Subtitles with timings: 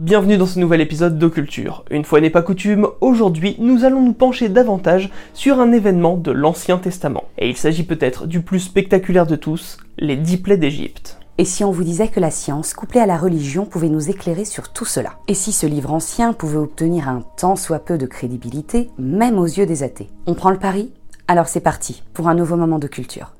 [0.00, 1.84] Bienvenue dans ce nouvel épisode d'Occulture.
[1.90, 6.30] Une fois n'est pas coutume, aujourd'hui nous allons nous pencher davantage sur un événement de
[6.30, 7.24] l'Ancien Testament.
[7.36, 11.18] Et il s'agit peut-être du plus spectaculaire de tous, les dix plaies d'Égypte.
[11.36, 14.46] Et si on vous disait que la science, couplée à la religion, pouvait nous éclairer
[14.46, 15.18] sur tout cela?
[15.28, 19.44] Et si ce livre ancien pouvait obtenir un tant soit peu de crédibilité, même aux
[19.44, 20.08] yeux des athées?
[20.24, 20.90] On prend le pari?
[21.28, 23.34] Alors c'est parti pour un nouveau moment de culture.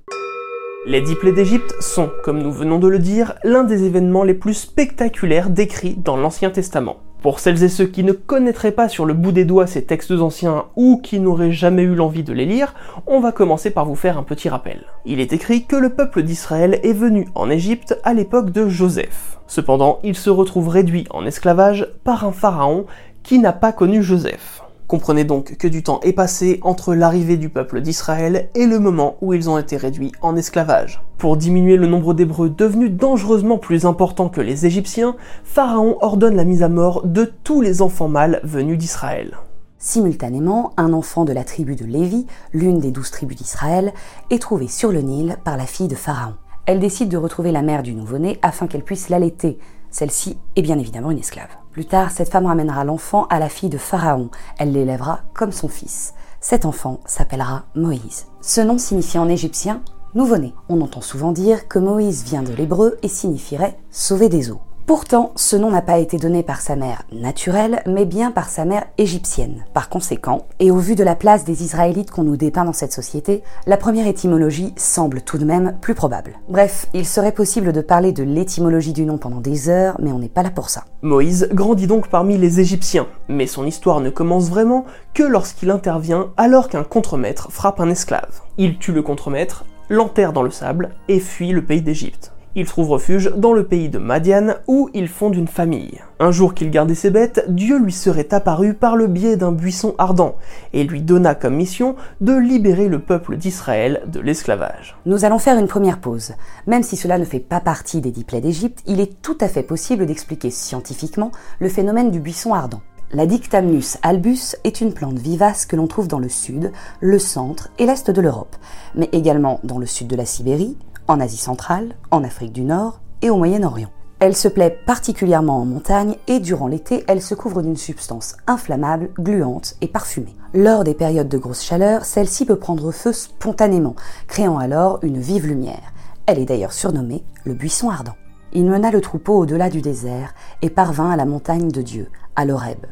[0.85, 4.35] Les dix plaies d'Égypte sont, comme nous venons de le dire, l'un des événements les
[4.35, 6.97] plus spectaculaires décrits dans l'Ancien Testament.
[7.23, 10.11] Pour celles et ceux qui ne connaîtraient pas sur le bout des doigts ces textes
[10.11, 12.75] anciens ou qui n'auraient jamais eu l'envie de les lire,
[13.07, 14.83] on va commencer par vous faire un petit rappel.
[15.05, 19.39] Il est écrit que le peuple d'Israël est venu en Égypte à l'époque de Joseph.
[19.47, 22.87] Cependant, il se retrouve réduit en esclavage par un pharaon
[23.23, 24.65] qui n'a pas connu Joseph.
[24.93, 29.17] Comprenez donc que du temps est passé entre l'arrivée du peuple d'Israël et le moment
[29.23, 31.03] où ils ont été réduits en esclavage.
[31.17, 36.45] Pour diminuer le nombre d'Hébreux devenus dangereusement plus importants que les Égyptiens, Pharaon ordonne la
[36.45, 39.39] mise à mort de tous les enfants mâles venus d'Israël.
[39.79, 43.95] Simultanément, un enfant de la tribu de Lévi, l'une des douze tribus d'Israël,
[44.29, 46.35] est trouvé sur le Nil par la fille de Pharaon.
[46.67, 49.59] Elle décide de retrouver la mère du nouveau-né afin qu'elle puisse l'allaiter.
[49.93, 51.51] Celle-ci est bien évidemment une esclave.
[51.71, 54.31] Plus tard, cette femme ramènera l'enfant à la fille de Pharaon.
[54.59, 56.15] Elle l'élèvera comme son fils.
[56.41, 58.27] Cet enfant s'appellera Moïse.
[58.41, 59.83] Ce nom signifie en égyptien
[60.15, 60.55] nouveau-né.
[60.69, 64.61] On entend souvent dire que Moïse vient de l'hébreu et signifierait sauver des eaux.
[64.95, 68.67] Pourtant, ce nom n'a pas été donné par sa mère naturelle, mais bien par sa
[68.67, 69.65] mère égyptienne.
[69.73, 72.93] Par conséquent, et au vu de la place des Israélites qu'on nous dépeint dans cette
[72.93, 76.39] société, la première étymologie semble tout de même plus probable.
[76.51, 80.19] Bref, il serait possible de parler de l'étymologie du nom pendant des heures, mais on
[80.19, 80.85] n'est pas là pour ça.
[81.01, 84.85] Moïse grandit donc parmi les Égyptiens, mais son histoire ne commence vraiment
[85.15, 88.43] que lorsqu'il intervient alors qu'un contremaître frappe un esclave.
[88.59, 92.32] Il tue le contremaître, l'enterre dans le sable et fuit le pays d'Égypte.
[92.55, 96.01] Il trouve refuge dans le pays de Madian où il fonde une famille.
[96.21, 99.95] Un jour qu'il gardait ses bêtes, Dieu lui serait apparu par le biais d'un buisson
[99.97, 100.37] ardent
[100.75, 104.97] et lui donna comme mission de libérer le peuple d'Israël de l'esclavage.
[105.07, 106.35] Nous allons faire une première pause.
[106.67, 109.49] Même si cela ne fait pas partie des dix plaies d'Égypte, il est tout à
[109.49, 112.83] fait possible d'expliquer scientifiquement le phénomène du buisson ardent.
[113.15, 116.71] La Dictamnus albus est une plante vivace que l'on trouve dans le sud,
[117.01, 118.57] le centre et l'est de l'Europe,
[118.95, 120.77] mais également dans le sud de la Sibérie,
[121.09, 123.91] en Asie centrale, en Afrique du Nord et au Moyen-Orient.
[124.25, 129.11] Elle se plaît particulièrement en montagne et durant l'été, elle se couvre d'une substance inflammable,
[129.19, 130.37] gluante et parfumée.
[130.55, 133.97] Lors des périodes de grosse chaleur, celle-ci peut prendre feu spontanément,
[134.29, 135.93] créant alors une vive lumière.
[136.27, 138.15] Elle est d'ailleurs surnommée le buisson ardent.
[138.53, 142.45] Il mena le troupeau au-delà du désert et parvint à la montagne de Dieu, à
[142.45, 142.87] l'Horeb.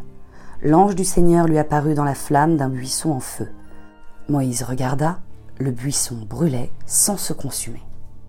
[0.62, 3.48] L'ange du Seigneur lui apparut dans la flamme d'un buisson en feu.
[4.28, 5.20] Moïse regarda,
[5.58, 7.82] le buisson brûlait sans se consumer.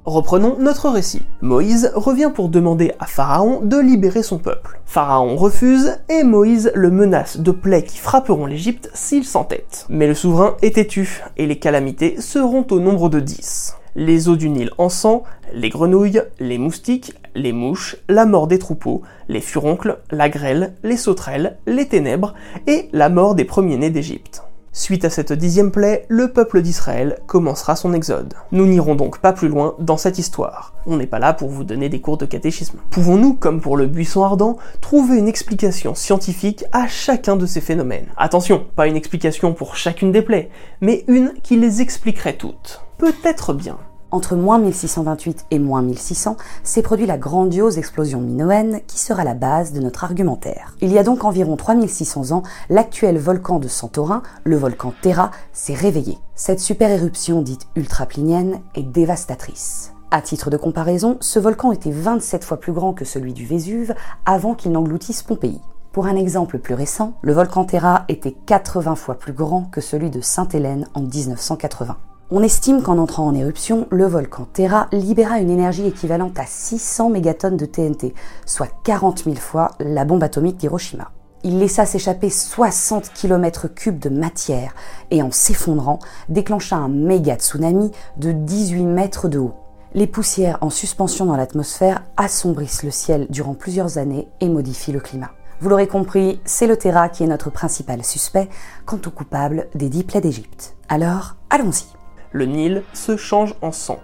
[0.06, 1.22] Reprenons notre récit.
[1.42, 4.80] Moïse revient pour demander à Pharaon de libérer son peuple.
[4.84, 9.86] Pharaon refuse et Moïse le menace de plaies qui frapperont l'Égypte s'il s'entête.
[9.90, 13.78] Mais le souverain est têtu et les calamités seront au nombre de 10.
[13.96, 15.22] Les eaux du Nil en sang,
[15.54, 20.98] les grenouilles, les moustiques, les mouches, la mort des troupeaux, les furoncles, la grêle, les
[20.98, 22.34] sauterelles, les ténèbres
[22.66, 24.42] et la mort des premiers-nés d'Égypte.
[24.74, 28.36] Suite à cette dixième plaie, le peuple d'Israël commencera son exode.
[28.54, 30.74] Nous n'irons donc pas plus loin dans cette histoire.
[30.86, 32.80] On n'est pas là pour vous donner des cours de catéchisme.
[32.90, 38.08] Pouvons-nous, comme pour le buisson ardent, trouver une explication scientifique à chacun de ces phénomènes?
[38.16, 40.50] Attention, pas une explication pour chacune des plaies,
[40.80, 42.82] mais une qui les expliquerait toutes.
[42.98, 43.78] Peut-être bien.
[44.12, 49.34] Entre moins 1628 et moins 1600 s'est produit la grandiose explosion minoenne qui sera la
[49.34, 50.76] base de notre argumentaire.
[50.82, 55.74] Il y a donc environ 3600 ans, l'actuel volcan de Santorin, le volcan Terra, s'est
[55.74, 56.18] réveillé.
[56.36, 59.94] Cette super éruption dite ultraplinienne est dévastatrice.
[60.12, 63.96] À titre de comparaison, ce volcan était 27 fois plus grand que celui du Vésuve
[64.26, 65.62] avant qu'il n'engloutisse Pompéi.
[65.94, 70.10] Pour un exemple plus récent, le volcan Terra était 80 fois plus grand que celui
[70.10, 71.98] de Sainte-Hélène en 1980.
[72.34, 77.10] On estime qu'en entrant en éruption, le volcan Terra libéra une énergie équivalente à 600
[77.10, 78.14] mégatonnes de TNT,
[78.46, 81.12] soit 40 000 fois la bombe atomique d'Hiroshima.
[81.44, 84.74] Il laissa s'échapper 60 km cubes de matière
[85.10, 86.00] et en s'effondrant,
[86.30, 89.56] déclencha un méga tsunami de 18 mètres de haut.
[89.94, 95.02] Les poussières en suspension dans l'atmosphère assombrissent le ciel durant plusieurs années et modifient le
[95.02, 95.32] climat.
[95.60, 98.48] Vous l'aurez compris, c'est le Terra qui est notre principal suspect
[98.86, 100.78] quant au coupable des dix plaies d'Égypte.
[100.88, 102.01] Alors, allons-y
[102.32, 104.00] le Nil se change en sang.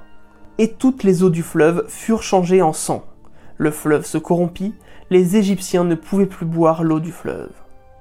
[0.58, 3.06] Et toutes les eaux du fleuve furent changées en sang.
[3.58, 4.74] Le fleuve se corrompit,
[5.10, 7.52] les Égyptiens ne pouvaient plus boire l'eau du fleuve.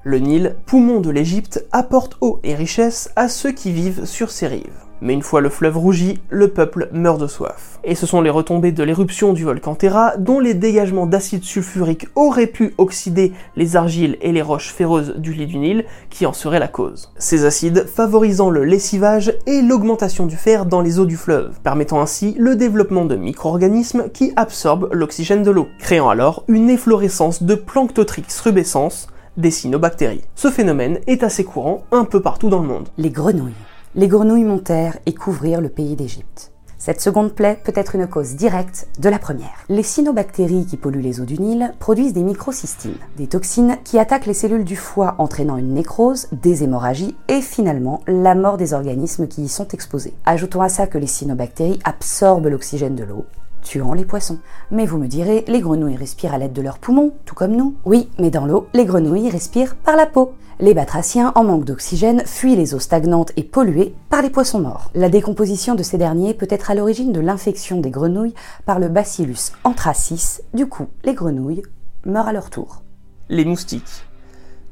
[0.08, 4.46] Le Nil, poumon de l'Égypte, apporte eau et richesse à ceux qui vivent sur ses
[4.46, 4.84] rives.
[5.00, 7.80] Mais une fois le fleuve rougi, le peuple meurt de soif.
[7.82, 12.06] Et ce sont les retombées de l'éruption du volcan Terra, dont les dégagements d'acide sulfurique
[12.14, 16.32] auraient pu oxyder les argiles et les roches ferreuses du lit du Nil, qui en
[16.32, 17.12] seraient la cause.
[17.18, 22.00] Ces acides favorisant le lessivage et l'augmentation du fer dans les eaux du fleuve, permettant
[22.00, 27.56] ainsi le développement de micro-organismes qui absorbent l'oxygène de l'eau, créant alors une efflorescence de
[27.56, 30.24] Planctotrix rubescens, des cyanobactéries.
[30.34, 32.88] Ce phénomène est assez courant un peu partout dans le monde.
[32.98, 33.52] Les grenouilles
[33.96, 36.52] les grenouilles montèrent et couvrirent le pays d'Égypte.
[36.76, 39.64] Cette seconde plaie peut être une cause directe de la première.
[39.70, 44.26] Les cyanobactéries qui polluent les eaux du Nil produisent des microcystines, des toxines qui attaquent
[44.26, 49.28] les cellules du foie entraînant une nécrose, des hémorragies et finalement la mort des organismes
[49.28, 50.12] qui y sont exposés.
[50.26, 53.24] Ajoutons à ça que les cyanobactéries absorbent l'oxygène de l'eau
[53.66, 54.38] tuant les poissons.
[54.70, 57.74] Mais vous me direz, les grenouilles respirent à l'aide de leurs poumons, tout comme nous.
[57.84, 60.34] Oui, mais dans l'eau, les grenouilles respirent par la peau.
[60.60, 64.90] Les batraciens, en manque d'oxygène, fuient les eaux stagnantes et polluées par les poissons morts.
[64.94, 68.34] La décomposition de ces derniers peut être à l'origine de l'infection des grenouilles
[68.64, 70.38] par le bacillus anthracis.
[70.54, 71.62] Du coup, les grenouilles
[72.06, 72.82] meurent à leur tour.
[73.28, 74.06] Les moustiques.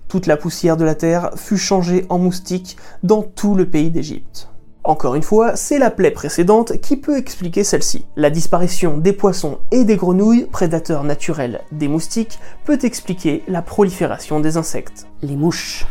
[0.08, 4.48] Toute la poussière de la terre fut changée en moustiques dans tout le pays d'Égypte.
[4.86, 8.04] Encore une fois, c'est la plaie précédente qui peut expliquer celle-ci.
[8.16, 14.40] La disparition des poissons et des grenouilles, prédateurs naturels des moustiques, peut expliquer la prolifération
[14.40, 15.06] des insectes.
[15.22, 15.86] Les mouches.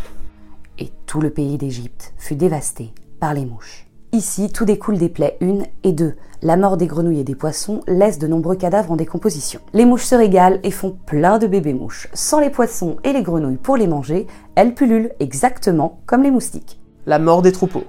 [0.78, 3.88] Et tout le pays d'Égypte fut dévasté par les mouches.
[4.12, 6.14] Ici, tout découle des plaies 1 et 2.
[6.44, 9.60] La mort des grenouilles et des poissons laisse de nombreux cadavres en décomposition.
[9.74, 12.10] Les mouches se régalent et font plein de bébés mouches.
[12.14, 16.80] Sans les poissons et les grenouilles pour les manger, elles pullulent exactement comme les moustiques.
[17.08, 17.86] La mort des troupeaux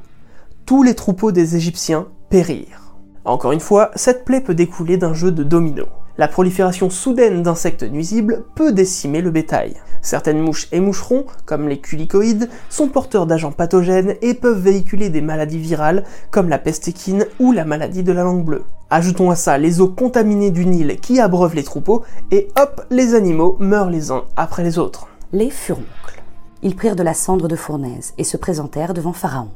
[0.66, 2.94] tous les troupeaux des Égyptiens périrent.
[3.25, 5.84] Encore une fois, cette plaie peut découler d'un jeu de domino.
[6.16, 9.75] La prolifération soudaine d'insectes nuisibles peut décimer le bétail.
[10.00, 15.20] Certaines mouches et moucherons, comme les culicoïdes, sont porteurs d'agents pathogènes et peuvent véhiculer des
[15.20, 18.64] maladies virales comme la peste équine ou la maladie de la langue bleue.
[18.90, 23.14] Ajoutons à ça les eaux contaminées du Nil qui abreuvent les troupeaux et hop, les
[23.14, 25.08] animaux meurent les uns après les autres.
[25.32, 26.22] Les furoncles.
[26.62, 29.49] Ils prirent de la cendre de fournaise et se présentèrent devant Pharaon.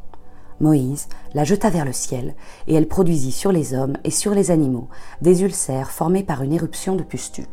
[0.61, 2.35] Moïse la jeta vers le ciel,
[2.67, 4.89] et elle produisit sur les hommes et sur les animaux
[5.23, 7.45] des ulcères formés par une éruption de pustules.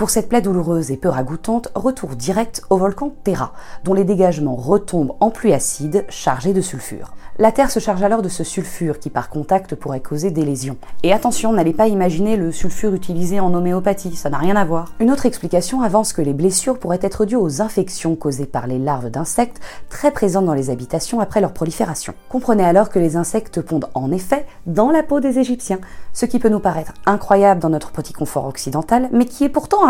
[0.00, 3.52] Pour cette plaie douloureuse et peu ragoûtante, retour direct au volcan Terra,
[3.84, 7.12] dont les dégagements retombent en pluie acide chargée de sulfure.
[7.38, 10.76] La Terre se charge alors de ce sulfure qui par contact pourrait causer des lésions.
[11.02, 14.92] Et attention, n'allez pas imaginer le sulfure utilisé en homéopathie, ça n'a rien à voir.
[15.00, 18.78] Une autre explication avance que les blessures pourraient être dues aux infections causées par les
[18.78, 22.12] larves d'insectes très présentes dans les habitations après leur prolifération.
[22.28, 25.80] Comprenez alors que les insectes pondent en effet dans la peau des Égyptiens,
[26.12, 29.86] ce qui peut nous paraître incroyable dans notre petit confort occidental, mais qui est pourtant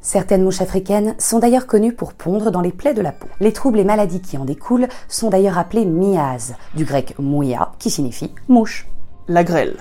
[0.00, 3.28] Certaines mouches africaines sont d'ailleurs connues pour pondre dans les plaies de la peau.
[3.40, 7.90] Les troubles et maladies qui en découlent sont d'ailleurs appelés miasmes, du grec mouia qui
[7.90, 8.86] signifie mouche.
[9.28, 9.76] La grêle.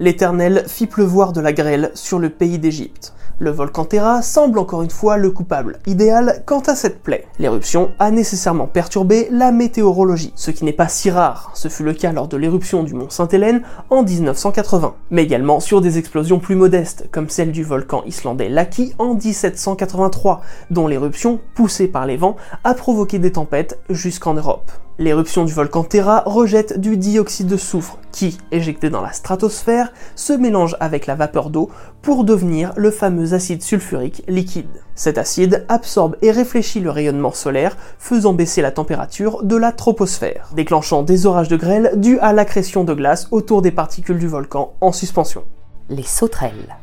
[0.00, 3.14] L'Éternel fit pleuvoir de la grêle sur le pays d'Égypte.
[3.42, 7.26] Le volcan Terra semble encore une fois le coupable idéal quant à cette plaie.
[7.40, 11.92] L'éruption a nécessairement perturbé la météorologie, ce qui n'est pas si rare, ce fut le
[11.92, 16.54] cas lors de l'éruption du mont Sainte-Hélène en 1980, mais également sur des explosions plus
[16.54, 22.36] modestes, comme celle du volcan islandais Laki en 1783, dont l'éruption, poussée par les vents,
[22.62, 24.70] a provoqué des tempêtes jusqu'en Europe.
[25.02, 30.32] L'éruption du volcan Terra rejette du dioxyde de soufre qui, éjecté dans la stratosphère, se
[30.32, 31.70] mélange avec la vapeur d'eau
[32.02, 34.80] pour devenir le fameux acide sulfurique liquide.
[34.94, 40.50] Cet acide absorbe et réfléchit le rayonnement solaire, faisant baisser la température de la troposphère,
[40.54, 44.74] déclenchant des orages de grêle dus à l'accrétion de glace autour des particules du volcan
[44.80, 45.42] en suspension.
[45.88, 46.76] Les sauterelles.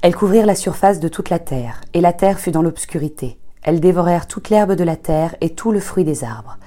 [0.00, 3.36] Elles couvrirent la surface de toute la terre, et la terre fut dans l'obscurité.
[3.64, 6.58] Elles dévorèrent toute l'herbe de la terre et tout le fruit des arbres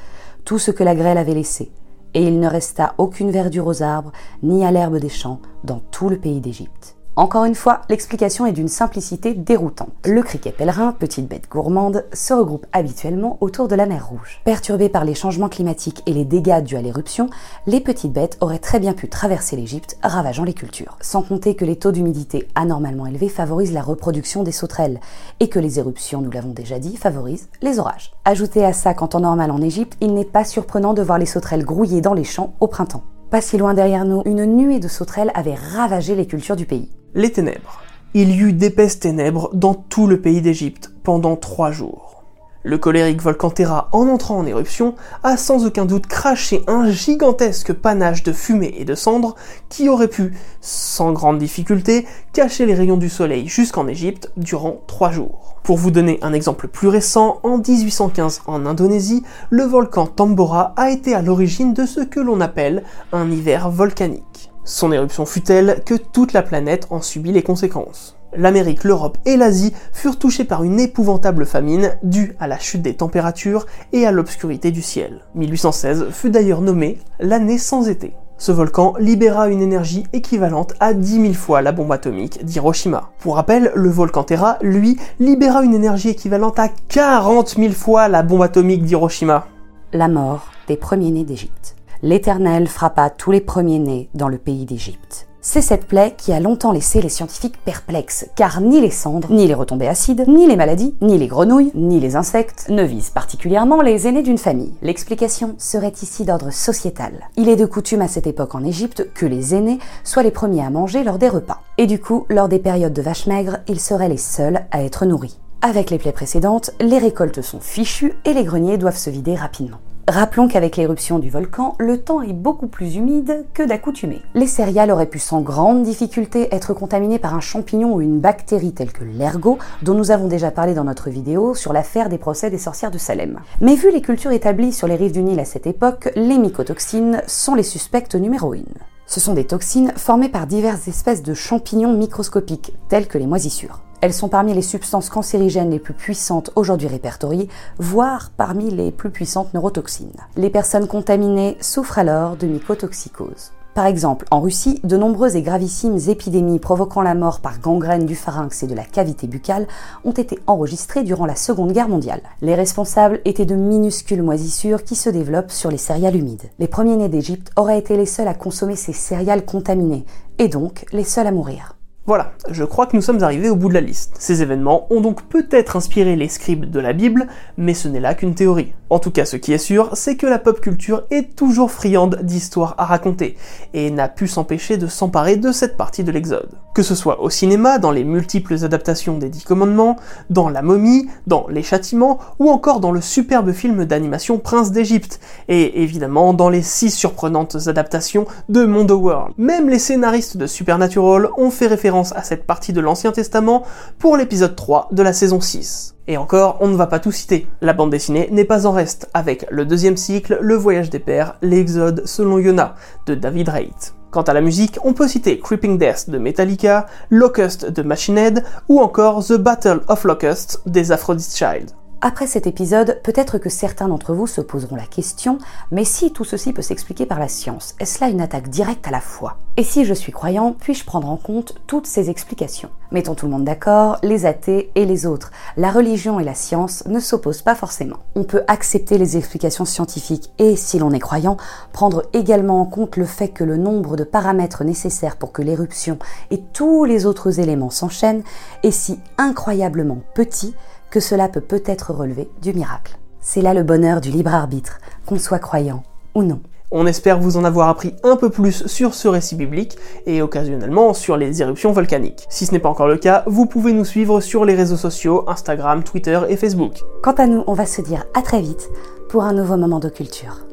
[0.48, 1.74] tout ce que la grêle avait laissé,
[2.14, 4.14] et il ne resta aucune verdure aux arbres,
[4.44, 6.97] ni à l'herbe des champs, dans tout le pays d'Égypte.
[7.18, 9.90] Encore une fois, l'explication est d'une simplicité déroutante.
[10.06, 14.40] Le criquet pèlerin, petite bête gourmande, se regroupe habituellement autour de la mer Rouge.
[14.46, 17.28] Perturbé par les changements climatiques et les dégâts dus à l'éruption,
[17.66, 20.96] les petites bêtes auraient très bien pu traverser l'Égypte, ravageant les cultures.
[21.02, 25.00] Sans compter que les taux d'humidité anormalement élevés favorisent la reproduction des sauterelles,
[25.40, 28.12] et que les éruptions, nous l'avons déjà dit, favorisent les orages.
[28.26, 31.26] Ajoutez à ça qu'en temps normal en Égypte, il n'est pas surprenant de voir les
[31.26, 33.02] sauterelles grouiller dans les champs au printemps.
[33.32, 36.92] Pas si loin derrière nous, une nuée de sauterelles avait ravagé les cultures du pays.
[37.16, 37.82] Les ténèbres.
[38.14, 42.26] Il y eut d'épaisses ténèbres dans tout le pays d'Égypte pendant trois jours.
[42.64, 47.72] Le colérique volcan Terra, en entrant en éruption, a sans aucun doute craché un gigantesque
[47.72, 49.36] panache de fumée et de cendres
[49.70, 55.12] qui aurait pu, sans grande difficulté, cacher les rayons du soleil jusqu'en Égypte durant trois
[55.12, 55.56] jours.
[55.64, 60.90] Pour vous donner un exemple plus récent, en 1815 en Indonésie, le volcan Tambora a
[60.90, 62.84] été à l'origine de ce que l'on appelle
[63.14, 64.52] un hiver volcanique.
[64.68, 68.18] Son éruption fut telle que toute la planète en subit les conséquences.
[68.36, 72.96] L'Amérique, l'Europe et l'Asie furent touchés par une épouvantable famine due à la chute des
[72.96, 75.22] températures et à l'obscurité du ciel.
[75.36, 78.12] 1816 fut d'ailleurs nommé l'année sans été.
[78.38, 83.12] Ce volcan libéra une énergie équivalente à 10 000 fois la bombe atomique d'Hiroshima.
[83.20, 88.22] Pour rappel, le volcan Terra, lui, libéra une énergie équivalente à 40 000 fois la
[88.22, 89.48] bombe atomique d'Hiroshima.
[89.94, 91.77] La mort des premiers-nés d'Égypte.
[92.04, 95.28] L'Éternel frappa tous les premiers-nés dans le pays d'Égypte.
[95.42, 99.48] C'est cette plaie qui a longtemps laissé les scientifiques perplexes, car ni les cendres, ni
[99.48, 103.82] les retombées acides, ni les maladies, ni les grenouilles, ni les insectes ne visent particulièrement
[103.82, 104.74] les aînés d'une famille.
[104.84, 107.30] L'explication serait ici d'ordre sociétal.
[107.36, 110.66] Il est de coutume à cette époque en Égypte que les aînés soient les premiers
[110.66, 111.62] à manger lors des repas.
[111.78, 115.06] Et du coup, lors des périodes de vaches maigres, ils seraient les seuls à être
[115.06, 115.40] nourris.
[115.62, 119.80] Avec les plaies précédentes, les récoltes sont fichues et les greniers doivent se vider rapidement.
[120.10, 124.22] Rappelons qu'avec l'éruption du volcan, le temps est beaucoup plus humide que d'accoutumée.
[124.36, 128.72] Les céréales auraient pu sans grande difficulté être contaminées par un champignon ou une bactérie
[128.72, 132.50] telle que l'ergot, dont nous avons déjà parlé dans notre vidéo sur l'affaire des procès
[132.50, 133.42] des sorcières de Salem.
[133.60, 137.22] Mais vu les cultures établies sur les rives du Nil à cette époque, les mycotoxines
[137.28, 138.60] sont les suspectes numéro 1.
[139.08, 143.82] Ce sont des toxines formées par diverses espèces de champignons microscopiques, tels que les moisissures.
[144.02, 147.50] Elles sont parmi les substances cancérigènes les plus puissantes aujourd'hui répertoriées,
[147.80, 150.12] voire parmi les plus puissantes neurotoxines.
[150.36, 153.52] Les personnes contaminées souffrent alors de mycotoxicose.
[153.78, 158.16] Par exemple, en Russie, de nombreuses et gravissimes épidémies provoquant la mort par gangrène du
[158.16, 159.68] pharynx et de la cavité buccale
[160.04, 162.24] ont été enregistrées durant la Seconde Guerre mondiale.
[162.42, 166.50] Les responsables étaient de minuscules moisissures qui se développent sur les céréales humides.
[166.58, 170.06] Les premiers-nés d'Égypte auraient été les seuls à consommer ces céréales contaminées,
[170.40, 171.77] et donc les seuls à mourir.
[172.08, 174.16] Voilà, je crois que nous sommes arrivés au bout de la liste.
[174.18, 178.14] Ces événements ont donc peut-être inspiré les scribes de la Bible, mais ce n'est là
[178.14, 178.72] qu'une théorie.
[178.90, 182.20] En tout cas, ce qui est sûr, c'est que la pop culture est toujours friande
[182.24, 183.36] d'histoires à raconter,
[183.74, 186.52] et n'a pu s'empêcher de s'emparer de cette partie de l'Exode.
[186.74, 189.98] Que ce soit au cinéma, dans les multiples adaptations des Dix Commandements,
[190.30, 195.20] dans La Momie, dans Les Châtiments, ou encore dans le superbe film d'animation Prince d'Égypte,
[195.50, 199.34] et évidemment dans les six surprenantes adaptations de Mondo World.
[199.38, 203.64] Même les scénaristes de Supernatural ont fait référence à cette partie de l'Ancien Testament
[204.00, 205.96] pour l'épisode 3 de la saison 6.
[206.08, 207.48] Et encore, on ne va pas tout citer.
[207.62, 211.36] La bande dessinée n'est pas en reste, avec le deuxième cycle, Le Voyage des Pères,
[211.42, 212.76] l'Exode selon Yona,
[213.06, 213.94] de David Raitt.
[214.12, 218.44] Quant à la musique, on peut citer Creeping Death de Metallica, Locust de Machine Head,
[218.70, 221.72] ou encore The Battle of Locust des Aphrodite Child.
[222.00, 225.40] Après cet épisode, peut-être que certains d'entre vous se poseront la question,
[225.72, 228.92] mais si tout ceci peut s'expliquer par la science, est-ce là une attaque directe à
[228.92, 229.38] la foi?
[229.60, 232.70] Et si je suis croyant, puis-je prendre en compte toutes ces explications?
[232.92, 235.32] Mettons tout le monde d'accord, les athées et les autres.
[235.58, 237.98] La religion et la science ne s'opposent pas forcément.
[238.16, 241.38] On peut accepter les explications scientifiques et, si l'on est croyant,
[241.74, 245.98] prendre également en compte le fait que le nombre de paramètres nécessaires pour que l'éruption
[246.30, 248.24] et tous les autres éléments s'enchaînent
[248.62, 250.54] est si incroyablement petit
[250.90, 252.98] que cela peut peut-être relever du miracle.
[253.22, 255.84] C'est là le bonheur du libre arbitre, qu'on soit croyant
[256.16, 256.40] ou non.
[256.70, 260.94] On espère vous en avoir appris un peu plus sur ce récit biblique et occasionnellement
[260.94, 262.26] sur les éruptions volcaniques.
[262.30, 265.24] Si ce n'est pas encore le cas, vous pouvez nous suivre sur les réseaux sociaux
[265.30, 266.84] Instagram, Twitter et Facebook.
[267.02, 268.70] Quant à nous, on va se dire à très vite
[269.08, 270.46] pour un nouveau moment de culture.